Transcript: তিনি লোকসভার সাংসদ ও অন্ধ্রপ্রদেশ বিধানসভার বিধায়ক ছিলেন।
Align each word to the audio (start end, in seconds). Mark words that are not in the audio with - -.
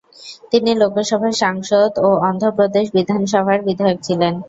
তিনি 0.51 0.71
লোকসভার 0.81 1.33
সাংসদ 1.41 1.91
ও 1.99 2.19
অন্ধ্রপ্রদেশ 2.23 2.85
বিধানসভার 2.95 3.57
বিধায়ক 3.67 3.97
ছিলেন। 4.07 4.33